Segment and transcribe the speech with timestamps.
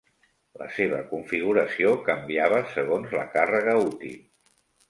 [0.61, 4.21] La seva configuració canviava segons la càrrega útil.